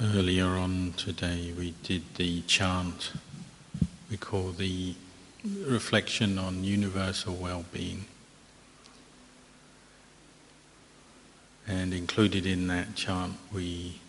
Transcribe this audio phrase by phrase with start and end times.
[0.00, 3.10] Earlier on today, we did the chant
[4.08, 4.94] we call the
[5.66, 8.04] reflection on universal well being.
[11.66, 14.00] And included in that chant, we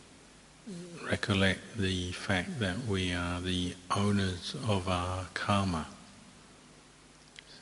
[1.10, 5.88] recollect the fact that we are the owners of our karma,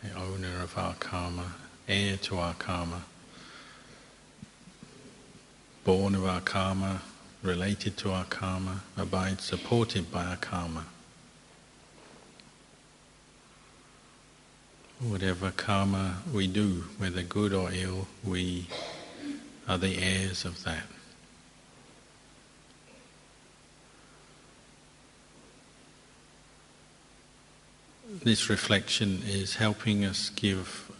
[0.03, 1.53] the owner of our karma,
[1.87, 3.03] heir to our karma,
[5.85, 7.01] born of our karma,
[7.43, 10.85] related to our karma, abide supported by our karma.
[14.99, 18.67] Whatever karma we do, whether good or ill, we
[19.67, 20.87] are the heirs of that.
[28.23, 30.91] This reflection is helping us give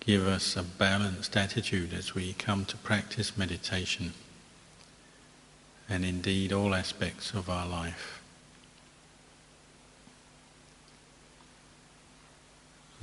[0.00, 4.12] give us a balanced attitude as we come to practice meditation
[5.88, 8.22] and indeed all aspects of our life.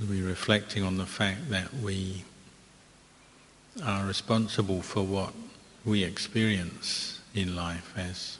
[0.00, 2.24] We're reflecting on the fact that we
[3.84, 5.32] are responsible for what
[5.84, 8.38] we experience in life as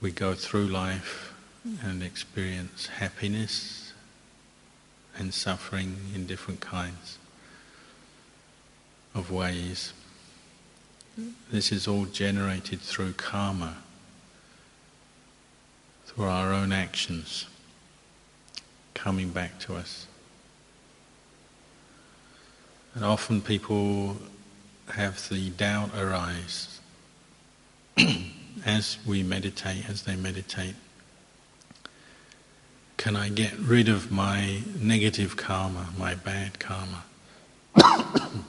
[0.00, 1.32] we go through life
[1.82, 3.92] and experience happiness
[5.16, 7.18] and suffering in different kinds
[9.14, 9.92] of ways.
[11.50, 13.78] This is all generated through karma,
[16.06, 17.46] through our own actions
[18.94, 20.06] coming back to us.
[22.94, 24.16] And often people
[24.92, 26.80] have the doubt arise
[28.66, 30.74] as we meditate, as they meditate.
[32.96, 37.04] Can I get rid of my negative karma, my bad karma?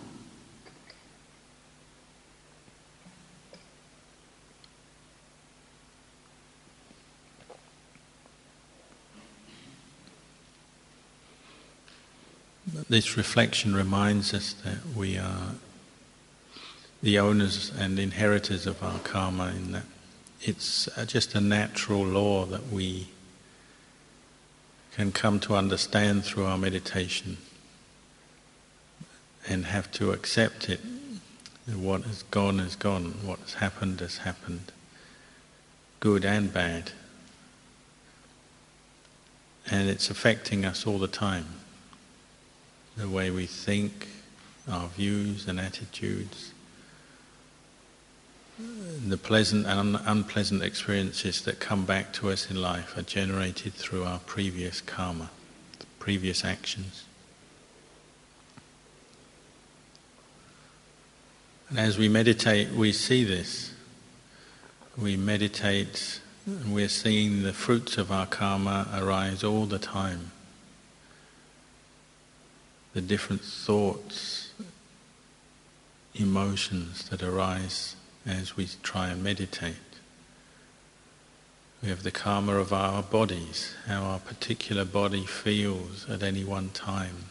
[12.90, 15.56] this reflection reminds us that we are
[17.04, 19.84] the owners and inheritors of our karma, in that
[20.42, 23.10] it's just a natural law that we
[24.96, 27.38] can come to understand through our meditation
[29.48, 30.80] and have to accept it.
[31.74, 34.72] What has gone has gone, what has happened has happened,
[36.00, 36.92] good and bad.
[39.70, 41.61] And it's affecting us all the time
[42.98, 44.08] the way we think,
[44.70, 46.54] our views and attitudes,
[49.08, 54.04] the pleasant and unpleasant experiences that come back to us in life are generated through
[54.04, 55.30] our previous karma,
[56.00, 57.06] previous actions.
[61.70, 63.74] And as we meditate, we see this.
[64.98, 70.32] We meditate and we're seeing the fruits of our karma arise all the time
[72.94, 74.52] the different thoughts,
[76.14, 79.76] emotions that arise as we try and meditate.
[81.82, 86.70] We have the karma of our bodies, how our particular body feels at any one
[86.70, 87.30] time.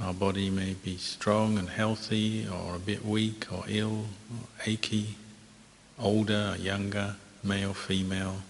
[0.00, 5.16] Our body may be strong and healthy, or a bit weak, or ill, or achy,
[5.98, 8.42] older, or younger, male, female.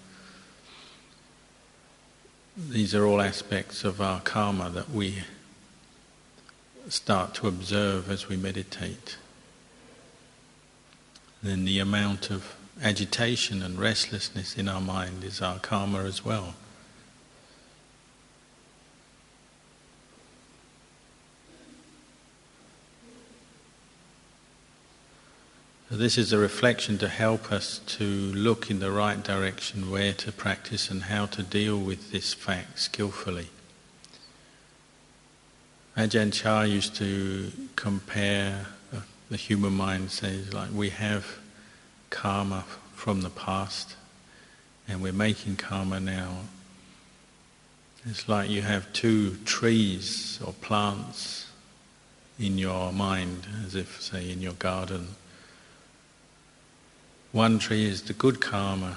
[2.57, 5.25] These are all aspects of our karma that we
[6.89, 9.17] start to observe as we meditate.
[11.43, 16.55] Then the amount of agitation and restlessness in our mind is our karma as well.
[25.97, 30.33] This is a reflection to help us to look in the right direction, where to
[30.33, 33.47] practice and how to deal with this fact skillfully.
[35.97, 38.67] Ajahn Chah used to compare
[39.31, 41.39] the human mind, says, like we have
[42.11, 42.65] karma
[42.97, 43.95] from the past
[44.89, 46.39] and we're making karma now.
[48.05, 51.53] It's like you have two trees or plants
[52.37, 55.11] in your mind, as if, say, in your garden
[57.35, 58.97] one tree is the good karma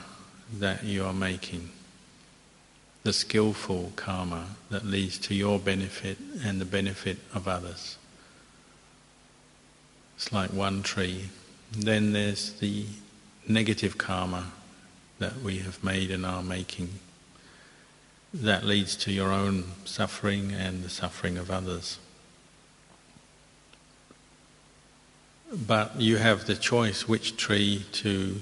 [0.60, 1.72] that you are making,
[3.02, 7.98] the skillful karma that leads to your benefit and the benefit of others.
[10.16, 11.32] It's like one tree.
[11.72, 12.86] Then there's the
[13.48, 14.52] negative karma
[15.18, 16.90] that we have made and are making.
[18.32, 21.98] That leads to your own suffering and the suffering of others.
[25.54, 28.42] But you have the choice which tree to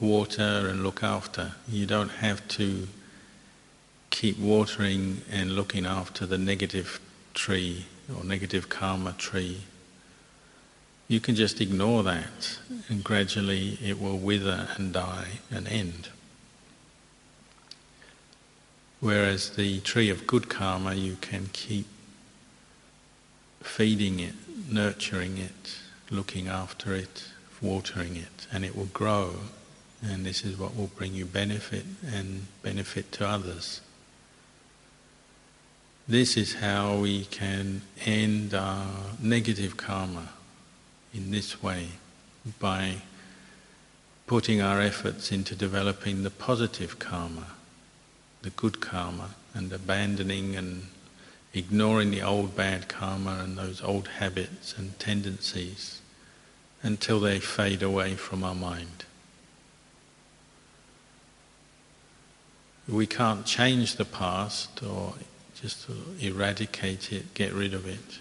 [0.00, 1.52] water and look after.
[1.68, 2.88] You don't have to
[4.08, 6.98] keep watering and looking after the negative
[7.34, 7.86] tree
[8.16, 9.62] or negative karma tree.
[11.08, 16.08] You can just ignore that and gradually it will wither and die and end.
[19.00, 21.86] Whereas the tree of good karma, you can keep
[23.62, 24.34] feeding it,
[24.70, 25.80] nurturing it,
[26.14, 27.24] looking after it,
[27.60, 29.34] watering it, and it will grow.
[30.02, 33.80] And this is what will bring you benefit and benefit to others.
[36.06, 38.86] This is how we can end our
[39.20, 40.28] negative karma
[41.14, 41.88] in this way
[42.60, 42.96] by
[44.26, 47.46] putting our efforts into developing the positive karma,
[48.42, 50.88] the good karma, and abandoning and
[51.54, 56.00] ignoring the old bad karma and those old habits and tendencies
[56.84, 59.04] until they fade away from our mind.
[62.86, 65.14] We can't change the past or
[65.60, 65.86] just
[66.20, 68.18] eradicate it, get rid of it.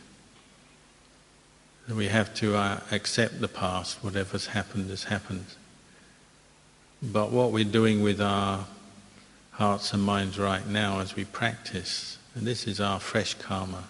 [1.93, 5.47] We have to uh, accept the past, whatever's happened has happened.
[7.01, 8.65] But what we're doing with our
[9.51, 13.83] hearts and minds right now as we practice, and this is our fresh karma.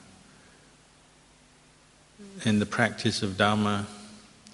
[2.43, 3.85] In the practice of Dhamma,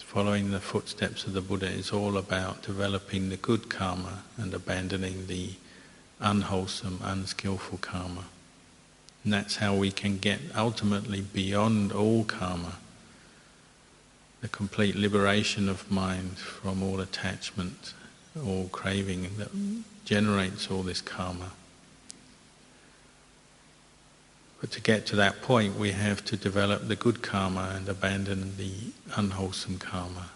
[0.10, 5.28] following the footsteps of the Buddha, is all about developing the good karma and abandoning
[5.28, 5.52] the
[6.20, 8.26] unwholesome, unskillful karma.
[9.24, 12.78] And that's how we can get ultimately beyond all karma
[14.42, 17.94] the complete liberation of mind from all attachment,
[18.44, 19.52] all craving that
[20.06, 21.52] generates all this karma.
[24.60, 28.58] But to get to that point, we have to develop the good karma and abandon
[28.58, 28.74] the
[29.16, 30.30] unwholesome karma.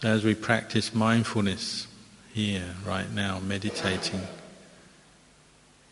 [0.00, 1.86] So as we practice mindfulness
[2.32, 4.22] here, right now, meditating,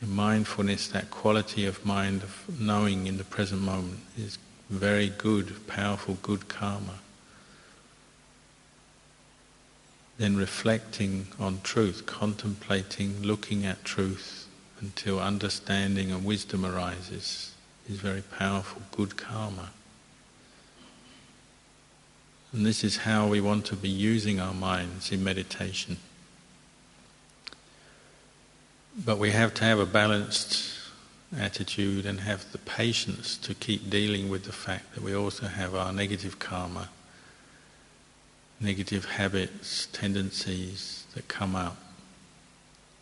[0.01, 4.39] in mindfulness, that quality of mind of knowing in the present moment is
[4.71, 7.01] very good, powerful, good karma.
[10.21, 14.47] Then reflecting on truth, contemplating, looking at truth
[14.79, 17.55] until understanding and wisdom arises
[17.89, 19.71] is very powerful, good karma.
[22.53, 25.97] And this is how we want to be using our minds in meditation.
[29.03, 30.71] But we have to have a balanced
[31.35, 35.75] attitude and have the patience to keep dealing with the fact that we also have
[35.75, 36.91] our negative karma,
[38.61, 41.77] negative habits, tendencies that come up.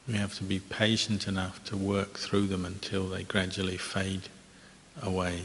[0.06, 4.28] We have to be patient enough to work through them until they gradually fade
[5.02, 5.42] away.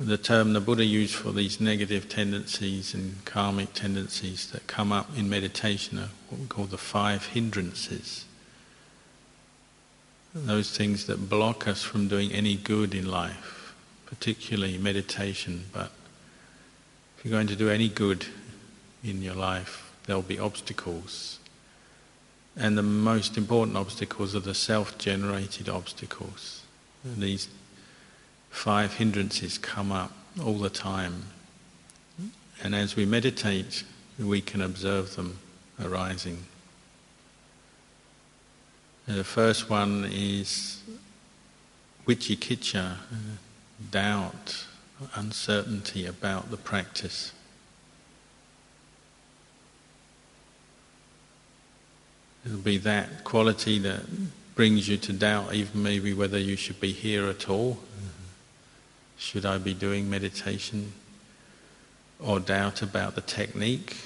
[0.00, 5.16] The term the Buddha used for these negative tendencies and karmic tendencies that come up
[5.16, 8.24] in meditation are what we call the five hindrances.
[10.34, 13.74] Those things that block us from doing any good in life,
[14.06, 15.66] particularly meditation.
[15.72, 15.92] But
[17.22, 18.26] if you're going to do any good
[19.04, 21.38] in your life, there'll be obstacles.
[22.56, 26.62] And the most important obstacles are the self-generated obstacles.
[27.04, 27.46] And these
[28.50, 30.10] five hindrances come up
[30.42, 31.26] all the time.
[32.60, 33.84] And as we meditate,
[34.18, 35.38] we can observe them
[35.80, 36.38] arising.
[39.06, 40.82] And the first one is
[42.04, 42.96] vicikiccha, uh,
[43.92, 44.66] doubt,
[45.14, 47.32] uncertainty about the practice.
[52.44, 54.02] It'll be that quality that
[54.54, 57.78] brings you to doubt even maybe whether you should be here at all.
[59.16, 60.92] Should I be doing meditation?
[62.18, 63.96] Or doubt about the technique?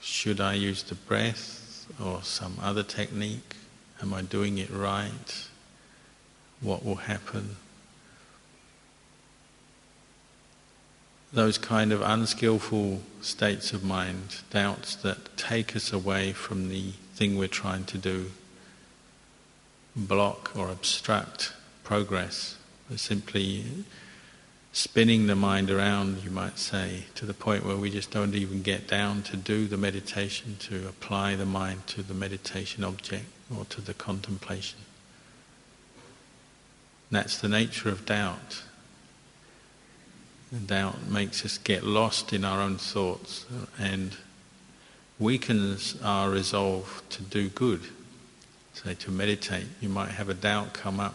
[0.00, 3.56] Should I use the breath or some other technique?
[4.02, 5.48] Am I doing it right?
[6.60, 7.56] What will happen?
[11.32, 17.36] Those kind of unskillful states of mind, doubts that take us away from the thing
[17.36, 18.30] we're trying to do,
[19.94, 21.52] block or obstruct
[21.82, 22.56] progress.
[22.88, 23.64] They simply
[24.72, 28.60] spinning the mind around, you might say, to the point where we just don't even
[28.62, 33.24] get down to do the meditation, to apply the mind to the meditation object
[33.56, 34.80] or to the contemplation.
[37.10, 38.62] That's the nature of doubt.
[40.64, 43.44] Doubt makes us get lost in our own thoughts
[43.78, 44.16] and
[45.18, 47.82] weakens our resolve to do good.
[48.72, 51.14] Say to meditate, you might have a doubt come up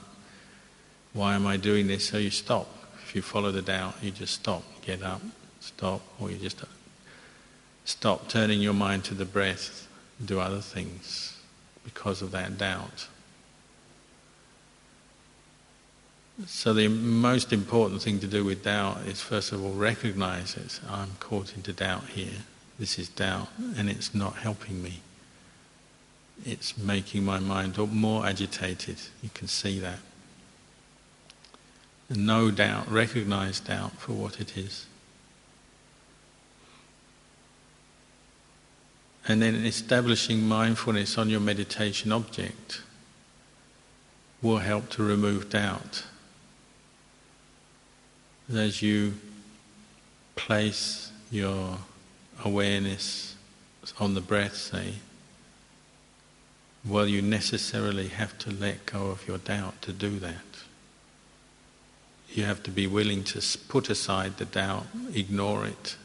[1.13, 2.07] Why am I doing this?
[2.07, 2.67] So you stop.
[3.03, 5.21] If you follow the doubt, you just stop, get up,
[5.59, 6.63] stop, or you just
[7.83, 9.87] stop turning your mind to the breath,
[10.23, 11.37] do other things
[11.83, 13.07] because of that doubt.
[16.47, 20.79] So the most important thing to do with doubt is first of all recognize it.
[20.89, 22.43] I'm caught into doubt here.
[22.79, 25.01] This is doubt and it's not helping me.
[26.45, 28.97] It's making my mind more agitated.
[29.21, 29.99] You can see that.
[32.09, 34.87] And no doubt, recognize doubt for what it is.
[39.27, 42.81] And then establishing mindfulness on your meditation object
[44.41, 46.03] will help to remove doubt.
[48.53, 49.13] As you
[50.35, 51.77] place your
[52.43, 53.35] awareness
[53.97, 54.95] on the breath, say,
[56.83, 60.35] well, you necessarily have to let go of your doubt to do that.
[62.33, 65.95] You have to be willing to put aside the doubt, ignore it,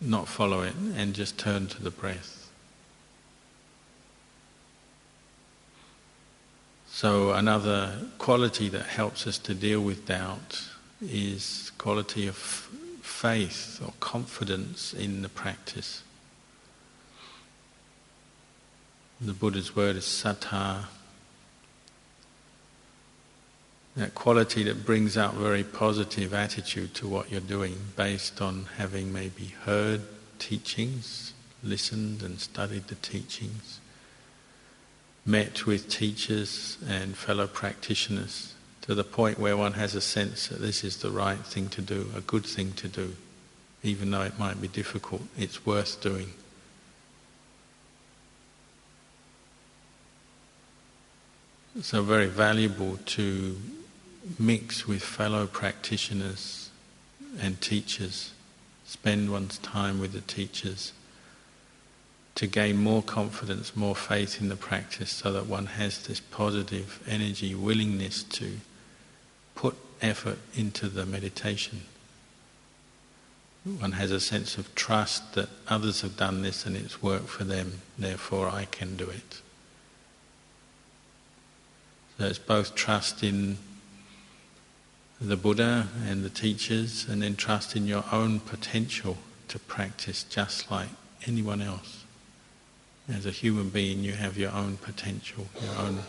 [0.00, 2.50] not follow it, and just turn to the breath.
[6.86, 10.68] So another quality that helps us to deal with doubt
[11.10, 16.02] is quality of faith or confidence in the practice.
[19.20, 20.86] The Buddha's word is saddha.
[23.96, 29.12] That quality that brings out very positive attitude to what you're doing based on having
[29.12, 30.02] maybe heard
[30.38, 31.32] teachings,
[31.62, 33.80] listened and studied the teachings,
[35.24, 38.53] met with teachers and fellow practitioners
[38.84, 41.80] to the point where one has a sense that this is the right thing to
[41.80, 43.16] do, a good thing to do,
[43.82, 46.30] even though it might be difficult, it's worth doing.
[51.80, 53.56] So very valuable to
[54.38, 56.68] mix with fellow practitioners
[57.40, 58.32] and teachers,
[58.84, 60.92] spend one's time with the teachers
[62.34, 67.02] to gain more confidence, more faith in the practice so that one has this positive
[67.08, 68.60] energy, willingness to
[69.54, 71.82] put effort into the meditation.
[73.64, 77.44] One has a sense of trust that others have done this and it's worked for
[77.44, 79.40] them, therefore I can do it.
[82.18, 83.58] So it's both trust in
[85.20, 89.16] the Buddha and the teachers, and then trust in your own potential
[89.48, 90.88] to practice just like
[91.26, 92.04] anyone else.
[93.08, 96.00] As a human being, you have your own potential, your own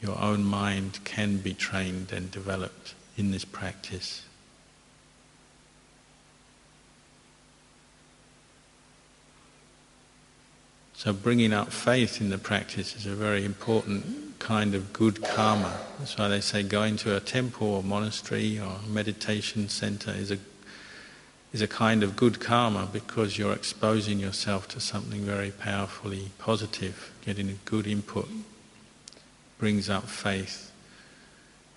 [0.00, 4.22] your own mind can be trained and developed in this practice.
[10.94, 15.78] So bringing up faith in the practice is a very important kind of good karma.
[15.98, 20.38] That's why they say going to a temple or monastery or meditation center is a
[21.52, 27.10] is a kind of good karma because you're exposing yourself to something very powerfully positive,
[27.24, 28.28] getting a good input
[29.58, 30.72] brings up faith.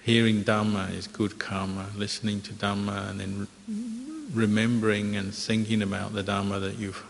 [0.02, 3.48] Hearing Dhamma is good karma, listening to Dhamma and then
[4.34, 7.04] remembering and thinking about the Dhamma that you've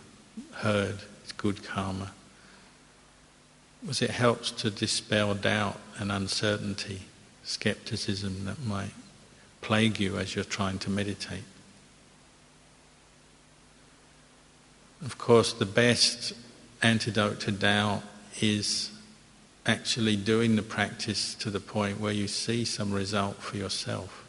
[0.55, 2.11] heard is good karma.
[3.81, 7.03] Because it helps to dispel doubt and uncertainty,
[7.43, 8.91] skepticism that might
[9.61, 11.43] plague you as you're trying to meditate.
[15.03, 16.33] Of course, the best
[16.81, 18.03] antidote to doubt
[18.39, 18.91] is
[19.65, 24.25] actually doing the practice to the point where you see some result for yourself.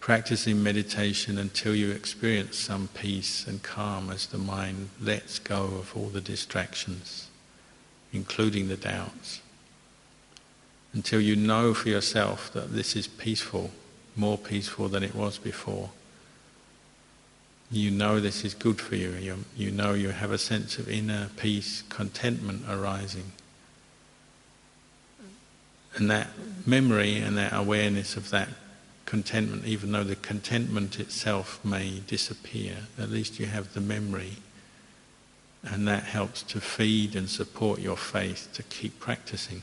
[0.00, 5.96] Practicing meditation until you experience some peace and calm as the mind lets go of
[5.96, 7.28] all the distractions,
[8.12, 9.40] including the doubts.
[10.92, 13.70] Until you know for yourself that this is peaceful,
[14.16, 15.90] more peaceful than it was before
[17.72, 19.12] you know this is good for you.
[19.12, 19.44] you.
[19.56, 23.32] You know you have a sense of inner peace, contentment arising.
[25.94, 26.28] And that
[26.66, 28.48] memory and that awareness of that
[29.06, 34.36] contentment, even though the contentment itself may disappear, at least you have the memory.
[35.62, 39.62] And that helps to feed and support your faith to keep practicing.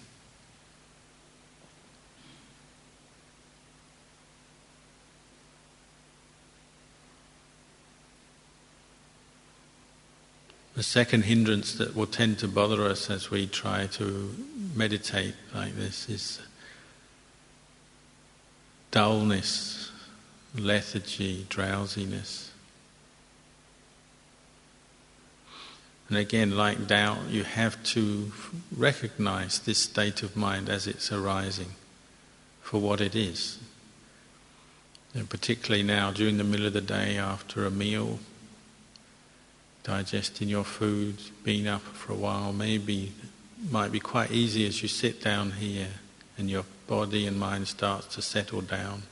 [10.79, 14.33] The second hindrance that will tend to bother us as we try to
[14.73, 16.39] meditate like this is
[18.89, 19.91] dullness,
[20.55, 22.53] lethargy, drowsiness.
[26.07, 28.31] And again, like doubt, you have to
[28.73, 31.75] recognize this state of mind as it's arising.
[32.61, 33.59] for what it is.
[35.13, 38.19] And particularly now, during the middle of the day after a meal,
[39.83, 43.13] digesting your food, being up for a while, maybe
[43.71, 45.87] might be quite easy as you sit down here
[46.37, 49.03] and your body and mind starts to settle down.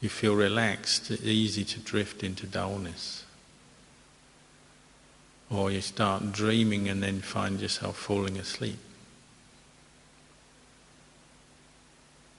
[0.00, 3.24] You feel relaxed, easy to drift into dullness.
[5.50, 8.78] Or you start dreaming and then find yourself falling asleep.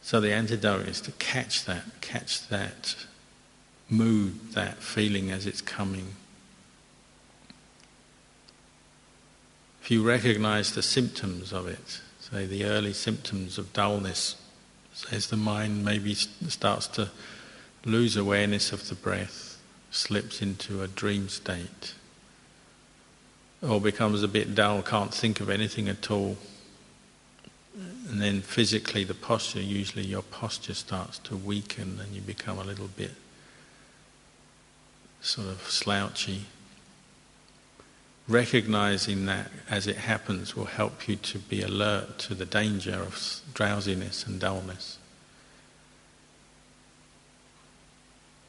[0.01, 2.95] So the antidote is to catch that, catch that
[3.89, 6.15] mood, that feeling as it's coming.
[9.81, 14.35] If you recognize the symptoms of it, say the early symptoms of dullness,
[15.11, 17.09] as the mind maybe starts to
[17.83, 19.59] lose awareness of the breath,
[19.89, 21.95] slips into a dream state,
[23.61, 26.37] or becomes a bit dull, can't think of anything at all,
[27.75, 32.63] and then physically, the posture, usually your posture starts to weaken and you become a
[32.63, 33.11] little bit
[35.21, 36.45] sort of slouchy.
[38.31, 43.41] Recognizing that as it happens will help you to be alert to the danger of
[43.53, 44.97] drowsiness and dullness.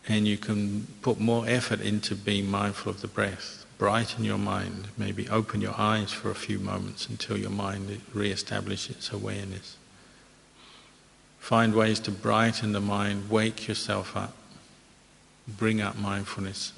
[0.07, 4.87] And you can put more effort into being mindful of the breath brighten your mind,
[4.97, 9.77] maybe open your eyes for a few moments until your mind re-establishes awareness.
[11.41, 14.35] Find ways to brighten the mind, wake yourself up,
[15.49, 16.73] bring up mindfulness,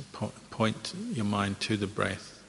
[0.48, 2.42] point your mind to the breath.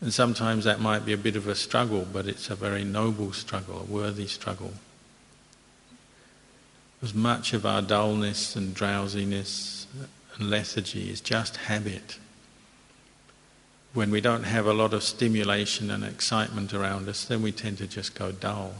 [0.00, 3.32] And sometimes that might be a bit of a struggle, but it's a very noble
[3.32, 4.74] struggle, a worthy struggle.
[7.02, 9.86] As much of our dullness and drowsiness
[10.36, 12.18] and lethargy is just habit
[13.94, 17.78] when we don't have a lot of stimulation and excitement around us, then we tend
[17.78, 18.72] to just go dull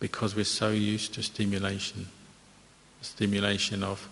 [0.00, 2.08] because we're so used to stimulation.
[3.02, 4.08] Stimulation of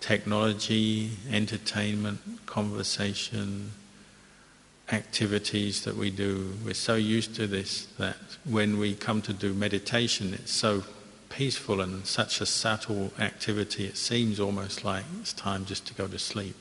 [0.00, 3.70] technology, entertainment, conversation,
[4.92, 6.52] activities that we do.
[6.64, 10.84] We're so used to this that when we come to do meditation, it's so
[11.28, 16.06] peaceful and such a subtle activity, it seems almost like it's time just to go
[16.06, 16.56] to sleep.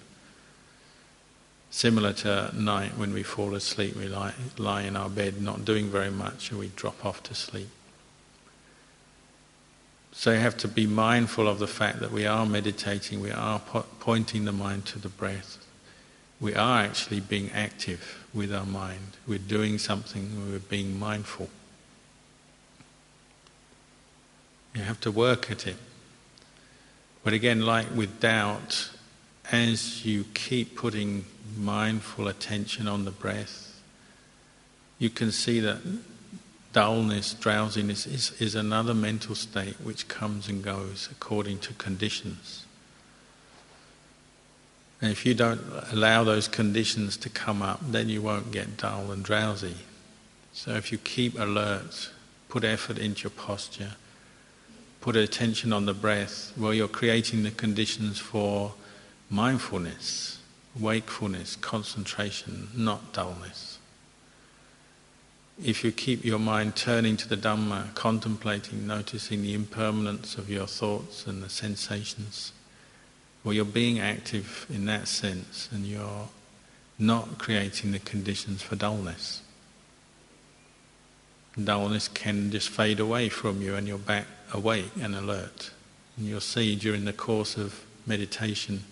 [1.72, 5.89] Similar to night when we fall asleep, we lie, lie in our bed not doing
[5.89, 7.70] very much and we drop off to sleep.
[10.12, 13.60] So you have to be mindful of the fact that we are meditating, we are
[13.60, 15.58] po- pointing the mind to the breath.
[16.42, 19.18] We are actually being active with our mind.
[19.28, 21.50] We're doing something, we're being mindful.
[24.76, 25.78] You have to work at it.
[27.24, 28.92] But again, like with doubt,
[29.52, 31.26] as you keep putting
[31.58, 33.82] mindful attention on the breath,
[35.00, 35.80] you can see that
[36.72, 42.65] dullness, drowsiness is, is another mental state which comes and goes according to conditions.
[45.02, 49.12] And if you don't allow those conditions to come up, then you won't get dull
[49.12, 49.76] and drowsy.
[50.52, 52.10] So if you keep alert,
[52.50, 53.94] put effort into your posture,
[55.00, 58.74] put attention on the breath, well, you're creating the conditions for
[59.30, 60.40] mindfulness
[60.78, 63.80] wakefulness, concentration, not dullness.
[65.62, 70.68] If you keep your mind turning to the Dhamma, contemplating, noticing the impermanence of your
[70.68, 72.54] thoughts and the sensations,
[73.43, 76.28] well, you're being active in that sense and you're
[76.97, 79.41] not creating the conditions for dullness.
[81.62, 85.71] Dullness can just fade away from you and you're back awake and alert.
[86.17, 88.84] And you'll see during the course of meditation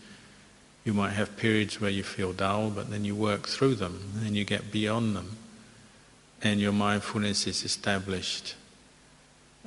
[0.87, 4.37] you might have periods where you feel dull, but then you work through them and
[4.37, 5.35] you get beyond them.
[6.41, 8.55] And your mindfulness is established.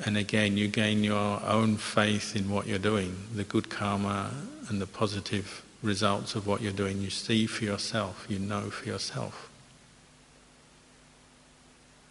[0.05, 4.31] And again, you gain your own faith in what you're doing, the good karma
[4.69, 7.01] and the positive results of what you're doing.
[7.01, 9.51] You see for yourself, you know for yourself.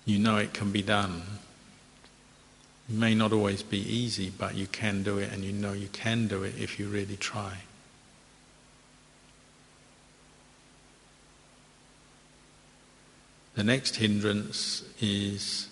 [0.05, 1.23] You know it can be done.
[2.89, 5.87] It may not always be easy, but you can do it, and you know you
[5.87, 7.57] can do it if you really try.
[13.55, 15.67] The next hindrance is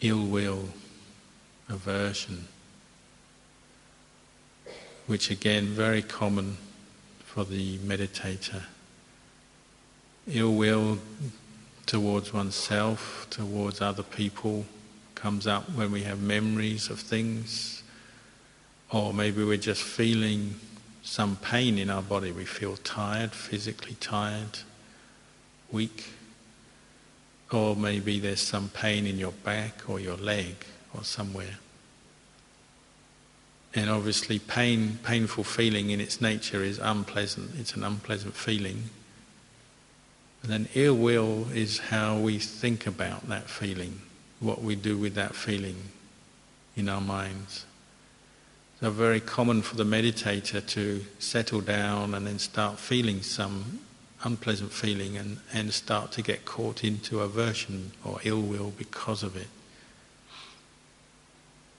[0.00, 0.68] ill will,
[1.72, 2.46] aversion,
[5.06, 6.56] which again very common
[7.24, 8.62] for the meditator.
[10.28, 10.98] Ill will
[11.86, 14.66] towards oneself, towards other people,
[15.14, 17.82] comes up when we have memories of things,
[18.90, 20.54] or maybe we're just feeling
[21.02, 22.30] some pain in our body.
[22.30, 24.58] We feel tired, physically tired,
[25.72, 26.04] weak
[27.52, 30.54] or maybe there's some pain in your back or your leg
[30.94, 31.58] or somewhere.
[33.74, 37.52] And obviously pain, painful feeling in its nature is unpleasant.
[37.58, 38.90] It's an unpleasant feeling.
[40.42, 44.00] And then ill will is how we think about that feeling,
[44.40, 45.76] what we do with that feeling
[46.76, 47.64] in our minds.
[48.80, 53.78] So very common for the meditator to settle down and then start feeling some
[54.24, 59.36] unpleasant feeling and, and start to get caught into aversion or ill will because of
[59.36, 59.46] it.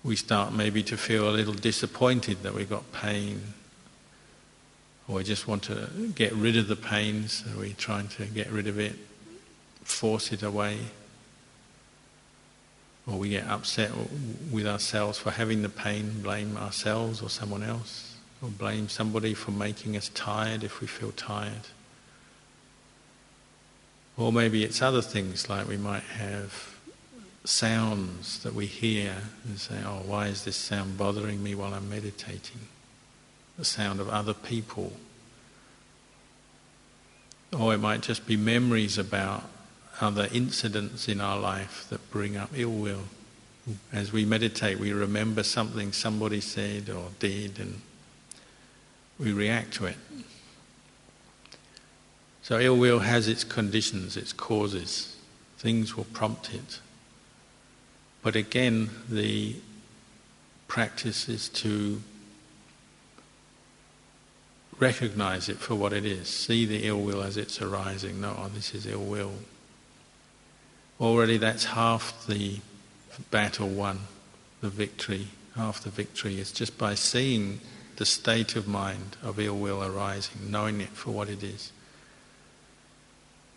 [0.04, 3.54] We start maybe to feel a little disappointed that we've got pain
[5.08, 8.50] or we just want to get rid of the pain, so we're trying to get
[8.50, 8.94] rid of it,
[9.84, 10.78] force it away.
[13.06, 13.92] Or we get upset
[14.50, 19.52] with ourselves for having the pain, blame ourselves or someone else, or blame somebody for
[19.52, 21.68] making us tired if we feel tired.
[24.16, 26.73] Or maybe it's other things like we might have
[27.46, 31.90] sounds that we hear and say, oh, why is this sound bothering me while I'm
[31.90, 32.62] meditating?
[33.58, 34.94] the sound of other people.
[37.58, 39.44] Or it might just be memories about
[40.02, 43.04] other incidents in our life that bring up ill will.
[43.92, 47.80] As we meditate, we remember something somebody said or did and
[49.20, 49.98] we react to it.
[52.42, 55.16] So ill will has its conditions, its causes.
[55.60, 56.80] Things will prompt it.
[58.24, 59.58] But again, the
[60.68, 62.02] practice is to
[64.80, 66.30] recognize it for what it is.
[66.30, 68.22] See the ill will as it's arising.
[68.22, 69.34] No, oh, this is ill will.
[71.00, 72.60] Already that's half the
[73.30, 74.00] battle won,
[74.62, 75.28] the victory.
[75.56, 77.60] Half the victory is just by seeing
[77.98, 81.72] the state of mind of ill will arising, knowing it for what it is,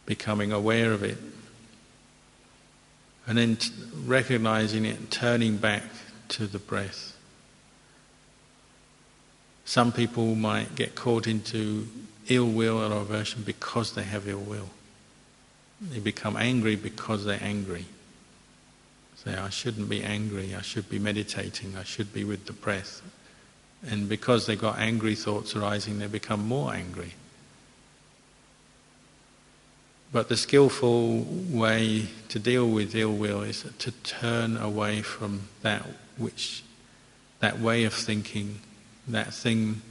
[0.04, 1.18] becoming aware of it,
[3.26, 3.58] and then
[4.04, 5.82] recognizing it and turning back
[6.28, 7.16] to the breath.
[9.64, 11.88] Some people might get caught into
[12.28, 14.70] ill will or aversion because they have ill will.
[15.80, 17.86] They become angry because they're angry.
[19.16, 23.02] Say, I shouldn't be angry, I should be meditating, I should be with the breath.
[23.86, 27.14] And because they've got angry thoughts arising, they become more angry.
[30.12, 35.84] But the skillful way to deal with ill will is to turn away from that
[36.16, 36.62] which,
[37.40, 38.60] that way of thinking
[39.08, 39.82] that thing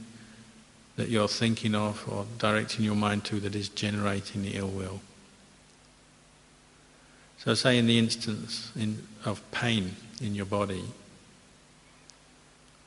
[0.96, 5.00] that you're thinking of or directing your mind to that is generating the ill will.
[7.38, 10.84] So, say in the instance in, of pain in your body,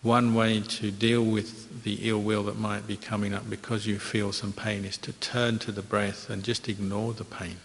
[0.01, 3.99] one way to deal with the ill will that might be coming up because you
[3.99, 7.57] feel some pain is to turn to the breath and just ignore the pain.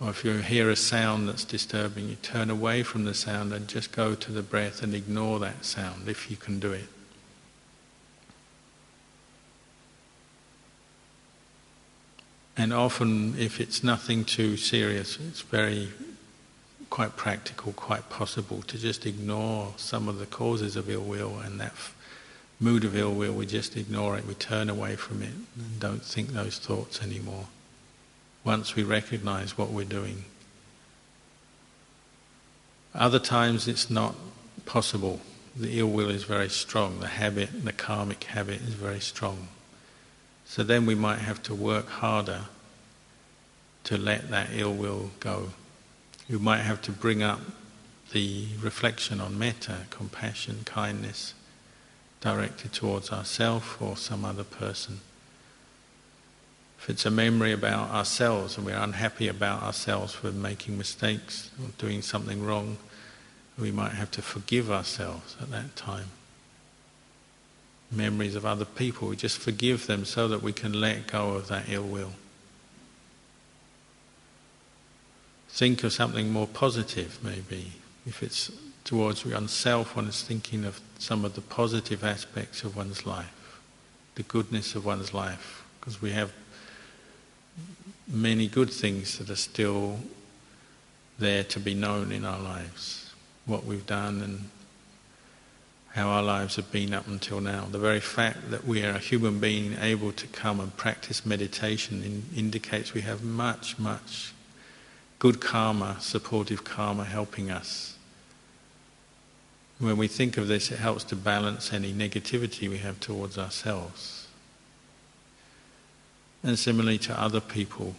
[0.00, 3.66] Or if you hear a sound that's disturbing, you turn away from the sound and
[3.66, 6.88] just go to the breath and ignore that sound if you can do it.
[12.58, 15.88] And often, if it's nothing too serious, it's very
[16.96, 21.60] quite practical, quite possible to just ignore some of the causes of ill will and
[21.60, 21.94] that f-
[22.58, 26.02] mood of ill will, we just ignore it, we turn away from it and don't
[26.02, 27.48] think those thoughts anymore
[28.44, 30.24] once we recognize what we're doing.
[32.94, 34.14] Other times it's not
[34.64, 35.20] possible.
[35.54, 37.00] The ill will is very strong.
[37.00, 39.48] The habit, the karmic habit is very strong.
[40.46, 42.46] So then we might have to work harder
[43.84, 45.50] to let that ill will go.
[46.28, 47.40] We might have to bring up
[48.12, 51.34] the reflection on metta, compassion, kindness,
[52.20, 55.00] directed towards ourselves or some other person.
[56.78, 61.70] If it's a memory about ourselves and we're unhappy about ourselves for making mistakes or
[61.78, 62.76] doing something wrong,
[63.58, 66.10] we might have to forgive ourselves at that time.
[67.90, 71.48] Memories of other people, we just forgive them so that we can let go of
[71.48, 72.12] that ill will.
[75.56, 77.72] Think of something more positive, maybe.
[78.04, 78.50] If it's
[78.84, 83.58] towards oneself, one is thinking of some of the positive aspects of one's life,
[84.16, 86.30] the goodness of one's life, because we have
[88.06, 89.98] many good things that are still
[91.18, 93.14] there to be known in our lives,
[93.46, 94.50] what we've done and
[95.94, 97.64] how our lives have been up until now.
[97.70, 102.02] The very fact that we are a human being able to come and practice meditation
[102.02, 104.34] in, indicates we have much, much
[105.18, 107.96] good karma, supportive karma helping us.
[109.78, 114.26] When we think of this, it helps to balance any negativity we have towards ourselves
[116.46, 117.94] and similarly to other people,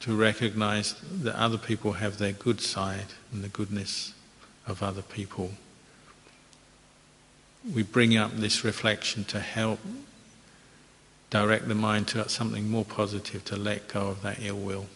[0.00, 4.12] to recognize that other people have their good side and the goodness
[4.66, 5.52] of other people.
[7.72, 9.80] we bring up this reflection to help
[11.30, 14.86] direct the mind to something more positive, to let go of that ill will.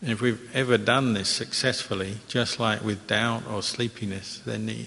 [0.00, 4.86] And if we've ever done this successfully, just like with doubt or sleepiness, then the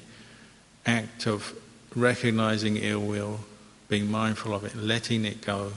[0.85, 1.53] act of
[1.95, 3.41] recognizing ill will,
[3.89, 5.73] being mindful of it, letting it go,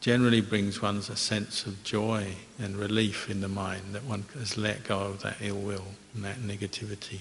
[0.00, 4.56] generally brings one a sense of joy and relief in the mind that one has
[4.56, 7.20] let go of that ill will and that negativity.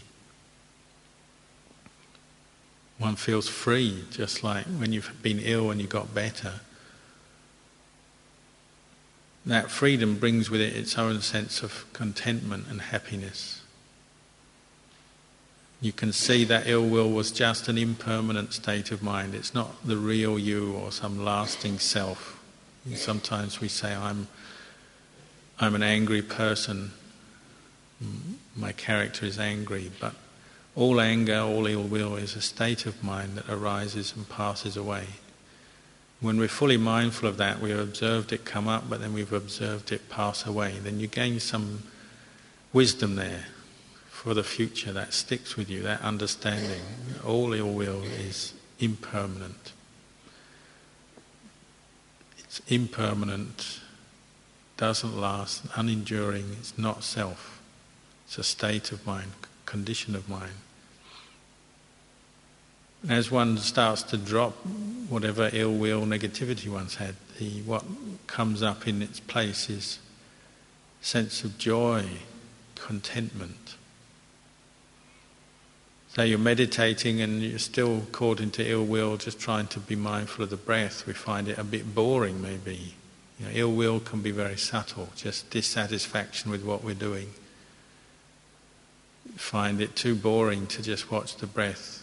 [3.00, 6.62] One feels free, just like when you've been ill and you got better
[9.46, 13.62] that freedom brings with it its own sense of contentment and happiness.
[15.82, 19.34] You can see that ill will was just an impermanent state of mind.
[19.34, 22.40] It's not the real you or some lasting self.
[22.94, 24.28] Sometimes we say, I'm,
[25.60, 26.92] I'm an angry person,
[28.56, 30.14] my character is angry, but
[30.76, 35.06] all anger, all ill will is a state of mind that arises and passes away.
[36.22, 39.92] When we're fully mindful of that, we've observed it come up, but then we've observed
[39.92, 40.76] it pass away.
[40.82, 41.84] Then you gain some
[42.72, 43.46] wisdom there
[44.10, 46.82] for the future that sticks with you, that understanding.
[47.26, 49.74] All ill will is impermanent.
[52.38, 53.80] It's impermanent,
[54.78, 57.60] doesn't last, unenduring, it's not self.
[58.28, 59.32] It's a state of mind,
[59.66, 60.54] condition of mind.
[63.10, 64.54] As one starts to drop
[65.10, 67.84] whatever ill will, negativity one's had, the, what
[68.28, 70.00] comes up in its place is
[71.02, 72.06] sense of joy,
[72.76, 73.76] contentment.
[76.10, 80.44] So you're meditating and you're still caught into ill will, just trying to be mindful
[80.44, 81.08] of the breath.
[81.08, 82.94] We find it a bit boring, maybe.
[83.40, 87.32] You know, ill will can be very subtle, just dissatisfaction with what we're doing.
[89.38, 92.01] Find it too boring to just watch the breath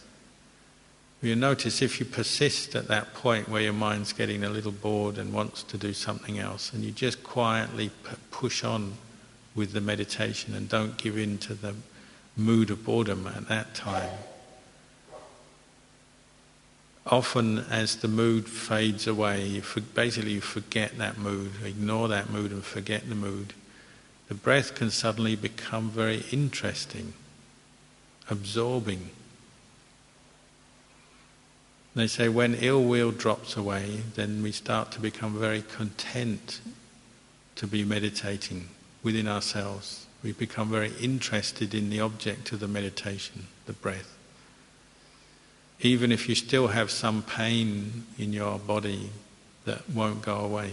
[1.21, 5.17] you notice if you persist at that point where your mind's getting a little bored
[5.17, 7.91] and wants to do something else, and you just quietly
[8.31, 8.93] push on
[9.53, 11.75] with the meditation and don't give in to the
[12.37, 14.09] mood of boredom at that time.
[17.05, 22.29] Often, as the mood fades away, you for, basically you forget that mood, ignore that
[22.29, 23.53] mood, and forget the mood.
[24.27, 27.13] The breath can suddenly become very interesting,
[28.29, 29.09] absorbing
[31.99, 36.61] they say when ill will drops away, then we start to become very content
[37.55, 38.69] to be meditating
[39.03, 40.05] within ourselves.
[40.23, 44.17] We become very interested in the object of the meditation, the breath.
[45.81, 49.09] Even if you still have some pain in your body
[49.65, 50.71] that won't go away,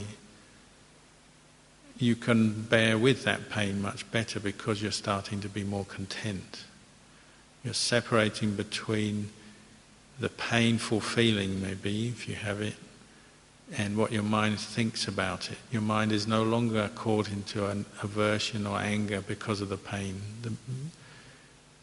[1.98, 6.64] you can bear with that pain much better because you're starting to be more content.
[7.64, 9.30] You're separating between
[10.18, 12.74] the painful feeling, maybe, if you have it,
[13.76, 15.58] and what your mind thinks about it.
[15.70, 20.20] Your mind is no longer caught into an aversion or anger because of the pain.
[20.42, 20.52] The,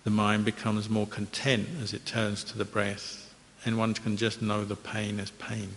[0.04, 3.34] the mind becomes more content as it turns to the breath,
[3.66, 5.70] and one can just know the pain as pain.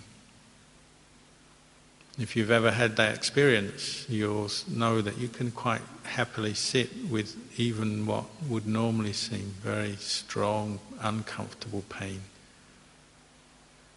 [2.19, 7.37] If you've ever had that experience, you'll know that you can quite happily sit with
[7.59, 12.23] even what would normally seem very strong, uncomfortable pain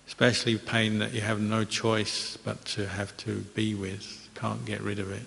[0.10, 4.82] especially pain that you have no choice but to have to be with, can't get
[4.82, 5.22] rid of it.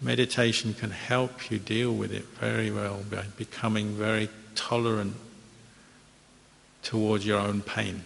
[0.00, 5.16] Meditation can help you deal with it very well by becoming very tolerant
[6.84, 8.04] towards your own pain.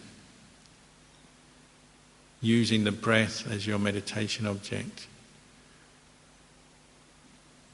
[2.40, 5.07] Using the breath as your meditation object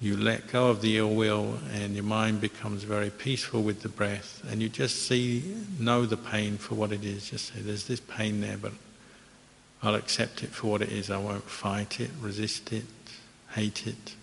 [0.02, 3.88] you let go of the ill will and your mind becomes very peaceful with the
[3.88, 7.30] breath and you just see know the pain for what it is.
[7.30, 8.72] Just say there's this pain there but
[9.80, 11.08] I'll accept it for what it is.
[11.08, 12.84] I won't fight it resist it
[13.52, 14.16] hate it.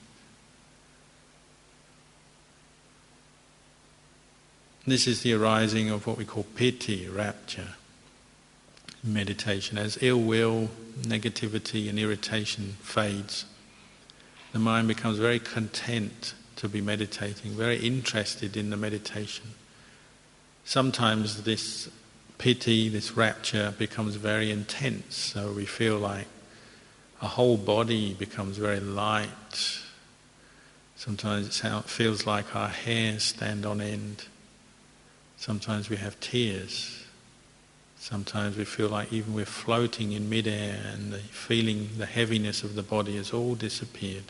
[4.86, 7.76] This is the arising of what we call piti rapture.
[9.02, 9.78] Meditation.
[9.78, 10.70] As ill will
[11.04, 13.46] negativity and irritation fades
[14.52, 19.46] the mind becomes very content to be meditating, very interested in the meditation.
[20.66, 21.90] Sometimes this
[22.38, 26.28] piti, this rapture becomes very intense, so we feel like
[27.22, 29.80] a whole body becomes very light.
[30.96, 34.26] Sometimes it feels like our hairs stand on end.
[35.38, 37.04] Sometimes we have tears.
[38.00, 42.76] Sometimes we feel like even we're floating in midair and the feeling, the heaviness of
[42.76, 44.24] the body has all disappeared.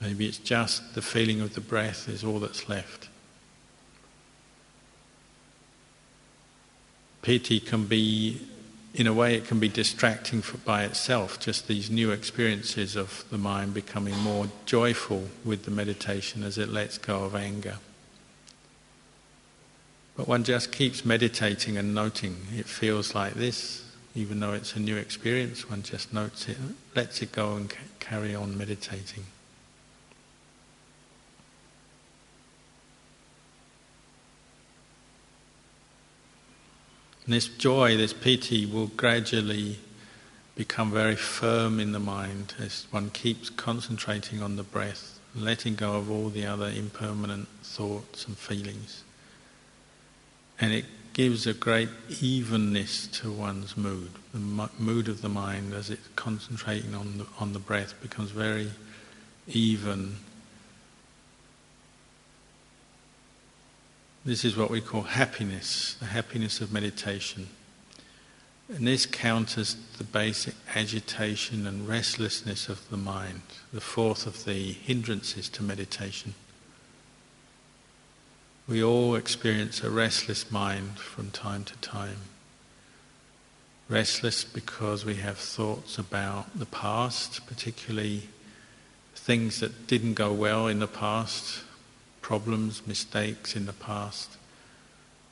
[0.00, 3.08] Maybe it's just the feeling of the breath is all that's left.
[7.22, 8.40] Piti can be,
[8.94, 13.24] in a way, it can be distracting for, by itself, just these new experiences of
[13.30, 17.76] the mind becoming more joyful with the meditation as it lets go of anger.
[20.16, 23.84] But one just keeps meditating and noting it feels like this,
[24.14, 26.56] even though it's a new experience, one just notes it,
[26.96, 29.24] lets it go and carry on meditating.
[37.30, 39.78] And this joy, this piti, will gradually
[40.56, 45.94] become very firm in the mind as one keeps concentrating on the breath, letting go
[45.94, 49.04] of all the other impermanent thoughts and feelings.
[50.60, 51.90] And it gives a great
[52.20, 54.10] evenness to one's mood.
[54.34, 58.72] The mood of the mind as it's concentrating on the, on the breath becomes very
[59.46, 60.16] even
[64.24, 67.48] This is what we call happiness, the happiness of meditation.
[68.68, 73.40] And this counters the basic agitation and restlessness of the mind,
[73.72, 76.34] the fourth of the hindrances to meditation.
[78.68, 82.18] We all experience a restless mind from time to time.
[83.88, 88.28] Restless because we have thoughts about the past, particularly
[89.14, 91.64] things that didn't go well in the past,
[92.30, 94.36] problems, mistakes in the past.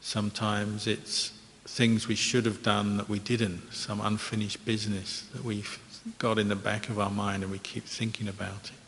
[0.01, 1.31] Sometimes it's
[1.65, 5.79] things we should have done that we didn't, some unfinished business that we've
[6.19, 8.81] got in the back of our mind and we keep thinking about it.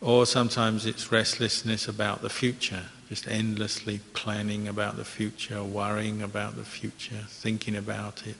[0.00, 6.56] Or sometimes it's restlessness about the future, just endlessly planning about the future, worrying about
[6.56, 8.38] the future, thinking about it,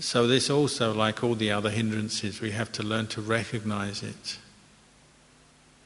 [0.00, 4.38] so this also, like all the other hindrances, we have to learn to recognize it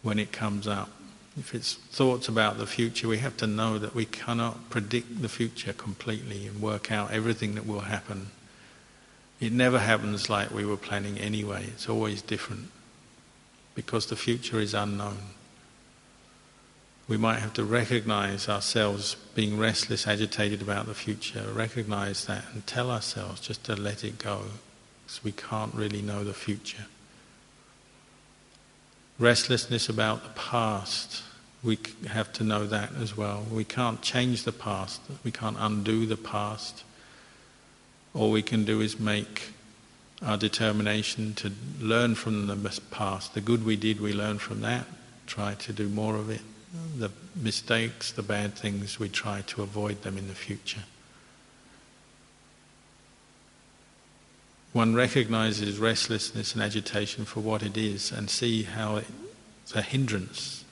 [0.03, 0.91] when it comes up.
[1.39, 5.29] If it's thoughts about the future, we have to know that we cannot predict the
[5.29, 8.29] future completely and work out everything that will happen.
[9.39, 11.65] It never happens like we were planning anyway.
[11.67, 12.71] It's always different
[13.75, 15.19] because the future is unknown
[17.09, 22.67] we might have to recognize ourselves being restless, agitated about the future, recognize that and
[22.67, 24.43] tell ourselves just to let it go
[25.05, 26.87] because we can't really know the future.
[29.21, 31.23] Restlessness about the past,
[31.63, 33.47] we have to know that as well.
[33.51, 36.83] We can't change the past, we can't undo the past.
[38.15, 39.53] All we can do is make
[40.23, 43.35] our determination to learn from the past.
[43.35, 44.87] The good we did, we learn from that,
[45.27, 46.41] try to do more of it
[46.97, 50.85] the mistakes, the bad things, we try to avoid them in the future.
[54.73, 60.65] One recognizes restlessness and agitation for what it is and see how it's a hindrance.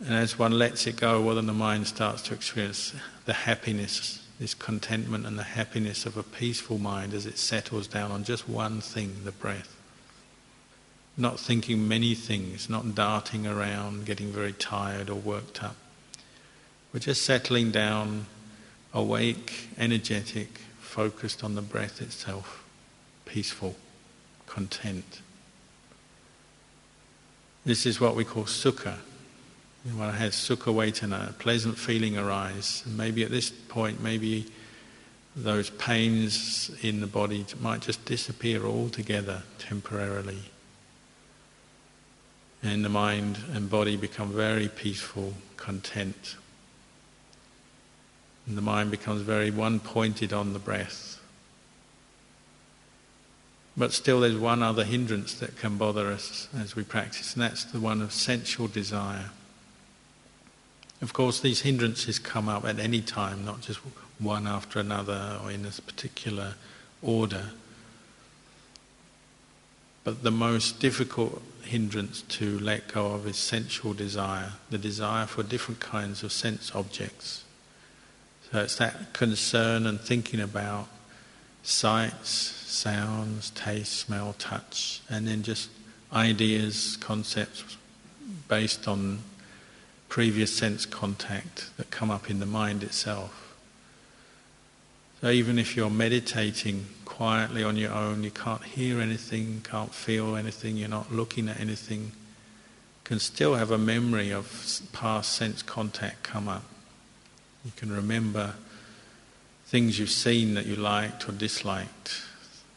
[0.00, 2.92] And as one lets it go, well, then the mind starts to experience
[3.24, 8.10] the happiness, this contentment and the happiness of a peaceful mind as it settles down
[8.10, 9.76] on just one thing, the breath
[11.16, 15.76] not thinking many things, not darting around, getting very tired or worked up.
[16.92, 18.26] We're just settling down,
[18.94, 22.64] awake, energetic, focused on the breath itself,
[23.24, 23.76] peaceful,
[24.46, 25.20] content.
[27.64, 28.96] This is what we call sukha.
[29.94, 32.82] One has sukha vedana, a pleasant feeling arise.
[32.86, 34.46] And maybe at this point, maybe
[35.34, 40.51] those pains in the body might just disappear altogether temporarily
[42.62, 46.36] and the mind and body become very peaceful, content.
[48.46, 51.20] And the mind becomes very one pointed on the breath.
[53.76, 57.64] But still, there's one other hindrance that can bother us as we practice, and that's
[57.64, 59.30] the one of sensual desire.
[61.00, 63.80] Of course, these hindrances come up at any time, not just
[64.18, 66.54] one after another or in a particular
[67.00, 67.46] order.
[70.04, 75.42] But the most difficult hindrance to let go of is sensual desire, the desire for
[75.42, 77.44] different kinds of sense objects.
[78.50, 80.88] So it's that concern and thinking about
[81.62, 85.70] sights, sounds, taste, smell, touch, and then just
[86.12, 87.76] ideas, concepts
[88.48, 89.20] based on
[90.08, 93.51] previous sense contact that come up in the mind itself.
[95.22, 100.34] So even if you're meditating quietly on your own, you can't hear anything, can't feel
[100.34, 102.10] anything, you're not looking at anything,
[103.04, 106.64] can still have a memory of past sense contact come up.
[107.64, 108.54] You can remember
[109.66, 112.22] things you've seen that you liked or disliked,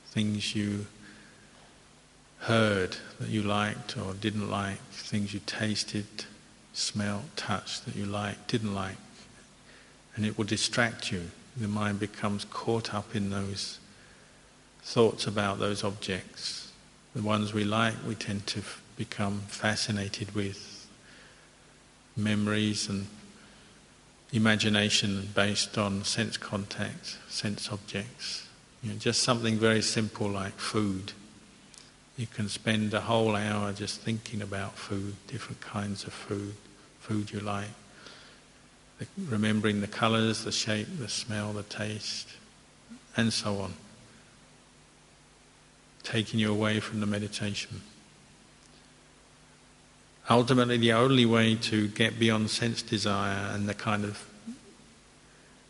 [0.10, 0.86] things you
[2.42, 6.06] heard that you liked or didn't like, things you tasted,
[6.74, 8.98] smelt, touched that you liked, didn't like.
[10.16, 11.32] And it will distract you.
[11.58, 13.80] The mind becomes caught up in those
[14.84, 16.72] thoughts about those objects.
[17.16, 20.88] The ones we like, we tend to f- become fascinated with
[22.18, 23.08] memories and
[24.34, 28.48] imagination based on sense contact, sense objects.
[28.84, 31.14] You know, just something very simple like food.
[32.18, 36.56] You can spend a whole hour just thinking about food, different kinds of food,
[37.00, 37.70] food you like,
[39.28, 42.30] remembering the colours, the shape, the smell, the taste,
[43.18, 43.74] and so on,
[46.04, 47.82] taking you away from the meditation.
[50.30, 54.26] Ultimately, the only way to get beyond sense desire and the kind of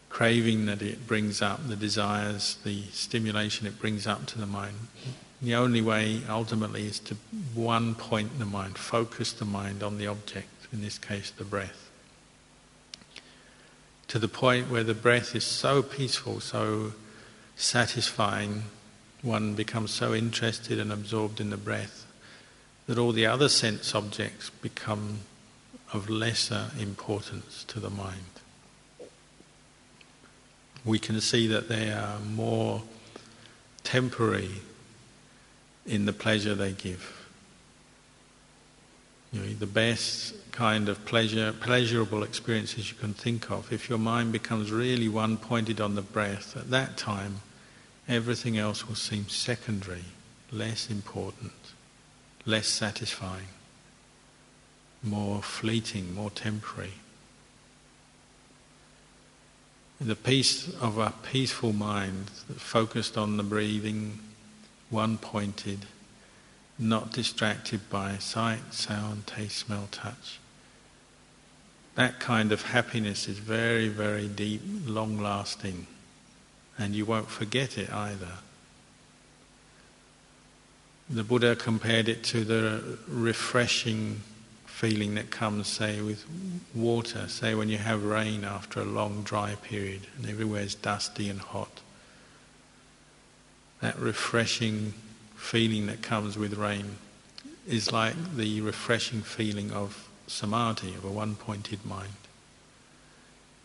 [0.09, 4.76] craving that it brings up, the desires, the stimulation it brings up to the mind,
[5.41, 7.15] the only way ultimately is to
[7.53, 11.85] one point the mind, focus the mind on the object, in this case the breath.
[14.16, 16.93] To the point where the breath is so peaceful, so
[17.57, 18.63] satisfying,
[19.22, 22.05] one becomes so interested and absorbed in the breath
[22.88, 25.20] that all the other sense objects become
[25.91, 28.39] of lesser importance to the mind.
[30.86, 32.84] We can see that they are more
[33.84, 34.61] temporary
[35.86, 37.28] in the pleasure they give.
[39.34, 43.74] You know, the best kind of pleasure, pleasurable experiences you can think of.
[43.74, 47.41] If your mind becomes really one pointed on the breath, at that time,
[48.08, 50.06] everything else will seem secondary,
[50.53, 51.51] less important,
[52.45, 53.49] less satisfying,
[55.03, 56.93] more fleeting, more temporary.
[59.99, 64.20] The peace of a peaceful mind focused on the breathing,
[64.89, 65.86] one pointed,
[66.80, 70.39] not distracted by sight, sound, taste, smell, touch.
[71.96, 75.88] That kind of happiness is very, very deep, long lasting,
[76.78, 78.39] and you won't forget it either.
[81.10, 84.22] The Buddha compared it to the refreshing
[84.66, 86.26] feeling that comes, say, with
[86.74, 87.28] water.
[87.30, 91.82] Say, when you have rain after a long dry period and everywhere's dusty and hot
[93.82, 94.93] that refreshing
[95.36, 96.98] feeling that comes with rain
[97.68, 102.13] is like the refreshing feeling of samadhi, of a one pointed mind,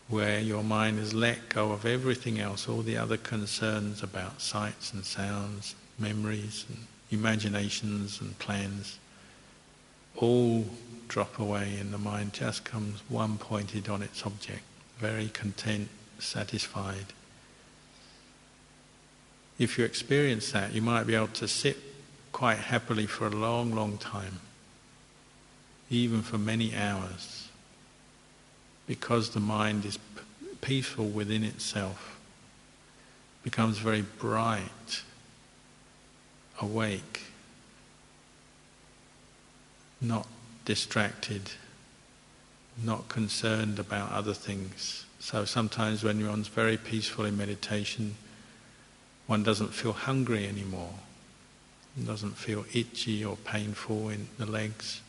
[0.07, 4.93] where your mind has let go of everything else, all the other concerns about sights
[4.93, 6.77] and sounds, memories and
[7.11, 8.99] imaginations and plans,
[10.15, 10.65] all
[11.07, 14.63] drop away and the mind just comes one pointed on its object,
[14.97, 15.89] very content,
[16.19, 17.13] satisfied.
[19.59, 21.77] If you experience that, you might be able to sit
[22.31, 24.39] quite happily for a long, long time,
[25.91, 27.49] even for many hours,
[28.87, 29.99] because the mind is
[30.61, 32.17] peaceful within itself,
[33.43, 35.03] becomes very bright,
[36.61, 37.21] awake,
[39.99, 40.27] not
[40.63, 41.51] distracted,
[42.81, 45.05] not concerned about other things.
[45.19, 48.15] So sometimes when one's very peaceful in meditation,
[49.27, 50.93] one doesn't feel hungry anymore,
[52.05, 55.01] doesn't feel itchy or painful in the legs.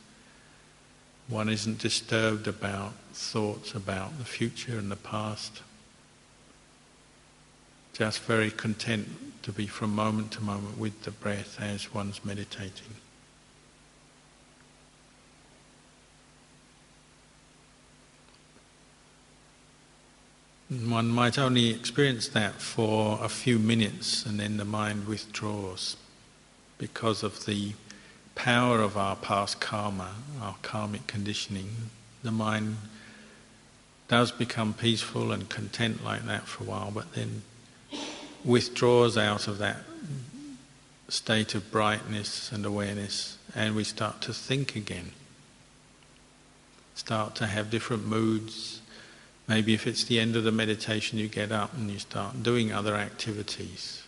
[1.28, 5.62] One isn't disturbed about thoughts about the future and the past.
[7.92, 12.96] Just very content to be from moment to moment with the breath as one's meditating.
[20.70, 25.96] One might only experience that for a few minutes and then the mind withdraws
[26.78, 27.74] because of the
[28.34, 31.70] power of our past karma, our karmic conditioning.
[32.22, 32.76] The mind
[34.08, 37.42] does become peaceful and content like that for a while, but then
[38.44, 39.78] withdraws out of that
[41.08, 45.12] state of brightness and awareness, and we start to think again.
[46.94, 48.82] Start to have different moods,
[49.48, 52.72] Maybe if it's the end of the meditation, you get up and you start doing
[52.72, 54.01] other activities.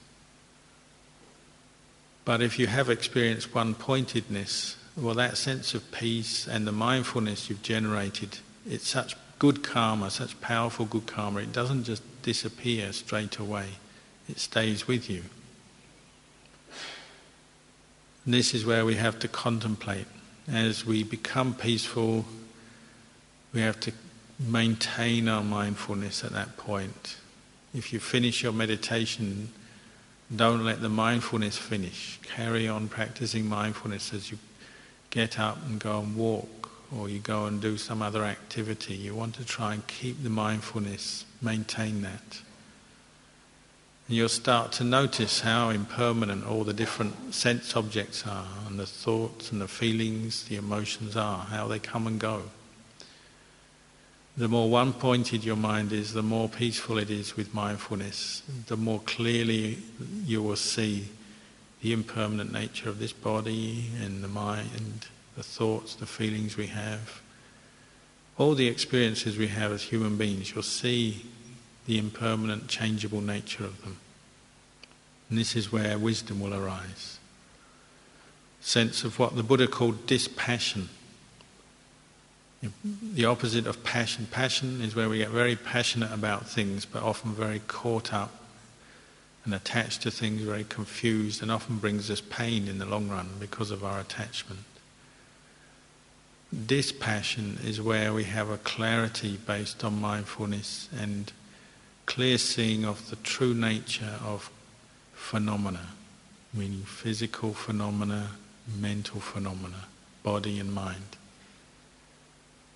[2.24, 7.50] But if you have experienced one pointedness, well, that sense of peace and the mindfulness
[7.50, 13.38] you've generated, it's such good karma, such powerful good karma, it doesn't just disappear straight
[13.38, 13.66] away,
[14.28, 15.22] it stays with you.
[18.24, 20.06] And this is where we have to contemplate.
[20.50, 22.24] As we become peaceful,
[23.52, 23.92] we have to
[24.38, 27.16] maintain our mindfulness at that point.
[27.74, 29.50] If you finish your meditation,
[30.34, 32.18] Don't let the mindfulness finish.
[32.22, 34.38] Carry on practicing mindfulness as you
[35.10, 38.94] get up and go and walk or you go and do some other activity.
[38.94, 42.40] You want to try and keep the mindfulness, maintain that.
[44.08, 48.86] And you'll start to notice how impermanent all the different sense objects are, and the
[48.86, 52.42] thoughts and the feelings, the emotions are, how they come and go.
[54.36, 58.76] The more one pointed your mind is, the more peaceful it is with mindfulness, the
[58.76, 59.78] more clearly
[60.26, 61.08] you will see
[61.82, 65.06] the impermanent nature of this body and the mind,
[65.36, 67.22] the thoughts, the feelings we have.
[68.36, 71.26] All the experiences we have as human beings, you'll see
[71.86, 73.98] the impermanent, changeable nature of them.
[75.30, 77.18] And this is where wisdom will arise.
[78.60, 80.88] Sense of what the Buddha called dispassion
[82.82, 84.26] the opposite of passion.
[84.30, 88.32] Passion is where we get very passionate about things, but often very caught up
[89.44, 93.28] and attached to things, very confused, and often brings us pain in the long run
[93.38, 94.64] because of our attachment.
[96.66, 101.32] Dispassion is where we have a clarity based on mindfulness and
[102.06, 104.50] clear seeing of the true nature of
[105.12, 105.88] phenomena,
[106.52, 108.30] meaning physical phenomena,
[108.80, 109.84] mental phenomena,
[110.22, 111.16] body and mind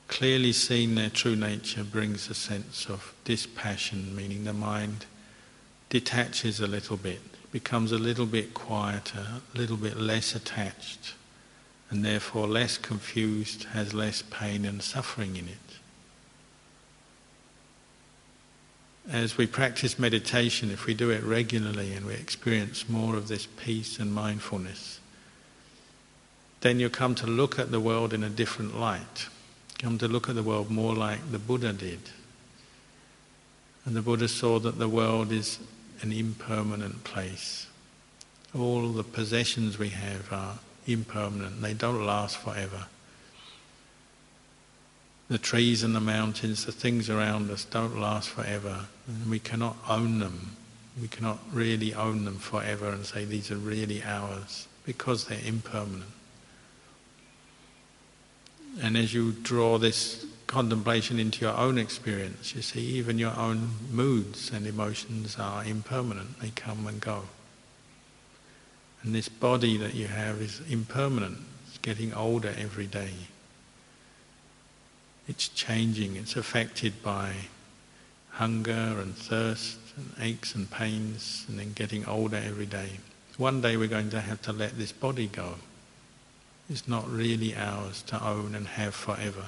[0.09, 5.05] clearly seeing their true nature brings a sense of dispassion, meaning the mind
[5.91, 7.21] detaches a little bit,
[7.53, 11.15] becomes a little bit quieter, a little bit less attached,
[11.91, 15.59] and therefore less confused, has less pain and suffering in it.
[19.11, 23.47] As we practice meditation, if we do it regularly and we experience more of this
[23.57, 25.01] peace and mindfulness,
[26.61, 29.29] then you come to look at the world in a different light
[29.79, 32.01] come to look at the world more like the Buddha did.
[33.85, 35.59] And the Buddha saw that the world is
[36.03, 37.69] an impermanent place.
[38.57, 42.87] All the possessions we have are impermanent, they don't last forever.
[45.29, 48.87] The trees and the mountains, the things around us don't last forever.
[49.07, 50.57] And we cannot own them.
[51.01, 56.11] We cannot really own them forever and say these are really ours because they're impermanent.
[58.81, 63.71] And as you draw this contemplation into your own experience, you see even your own
[63.91, 67.25] moods and emotions are impermanent, they come and go.
[69.03, 73.13] And this body that you have is impermanent, it's getting older every day.
[75.29, 77.33] It's changing, it's affected by
[78.31, 82.89] hunger and thirst and aches and pains and then getting older every day.
[83.37, 85.57] One day we're going to have to let this body go
[86.71, 89.47] is not really ours to own and have forever.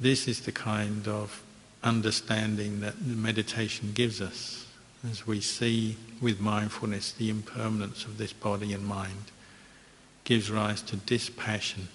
[0.00, 1.42] This is the kind of
[1.82, 4.66] understanding that meditation gives us
[5.08, 9.30] as we see with mindfulness the impermanence of this body and mind
[10.24, 11.88] gives rise to dispassion,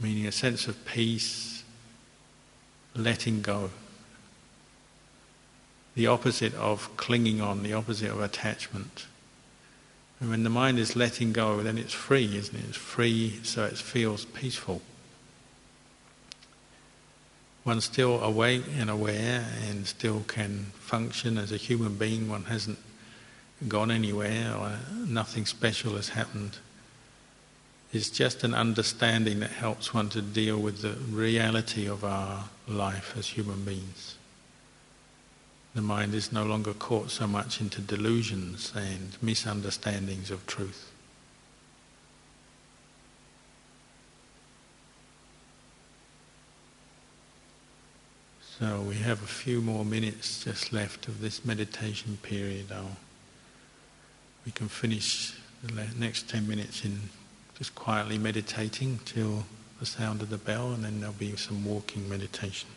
[0.00, 1.64] meaning a sense of peace,
[2.94, 3.70] letting go.
[5.94, 9.06] The opposite of clinging on, the opposite of attachment.
[10.22, 12.64] And when the mind is letting go, then it's free, isn't it?
[12.68, 14.80] It's free so it feels peaceful.
[17.64, 22.28] One's still awake and aware and still can function as a human being.
[22.28, 22.78] One hasn't
[23.66, 26.58] gone anywhere or nothing special has happened.
[27.92, 33.16] It's just an understanding that helps one to deal with the reality of our life
[33.18, 34.14] as human beings.
[35.74, 40.92] The mind is no longer caught so much into delusions and misunderstandings of truth.
[48.58, 52.66] So we have a few more minutes just left of this meditation period.
[52.70, 52.96] I'll,
[54.44, 57.00] we can finish the next 10 minutes in
[57.56, 59.46] just quietly meditating till
[59.80, 62.68] the sound of the bell and then there'll be some walking meditation.